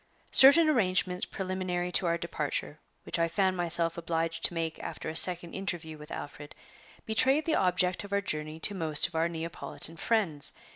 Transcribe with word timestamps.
Certain 0.31 0.67
arrangements 0.67 1.25
preliminary 1.27 1.91
to 1.91 2.07
our 2.07 2.17
departure, 2.17 2.79
which 3.03 3.19
I 3.19 3.27
found 3.27 3.55
myself 3.55 3.99
obliged 3.99 4.43
to 4.45 4.55
make 4.55 4.79
after 4.81 5.09
a 5.09 5.15
second 5.15 5.53
interview 5.53 5.95
with 5.95 6.09
Alfred, 6.09 6.55
betrayed 7.05 7.45
the 7.45 7.55
object 7.57 8.03
of 8.03 8.11
our 8.11 8.19
journey 8.19 8.59
to 8.61 8.73
most 8.73 9.07
of 9.07 9.13
our 9.13 9.29
Neapolitan 9.29 9.97
friends. 9.97 10.53